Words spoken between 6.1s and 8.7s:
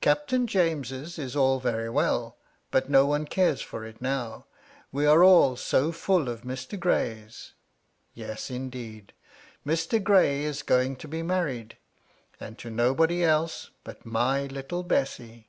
of Mr. Gray's. Yes,